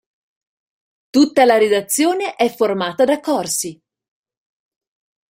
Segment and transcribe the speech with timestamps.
[1.11, 3.79] Tutta la redazione è formata da còrsi.